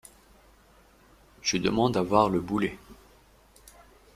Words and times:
Je 1.43 1.57
demande 1.57 1.95
à 1.95 2.01
voir 2.01 2.27
le 2.31 2.39
boulet! 2.39 2.75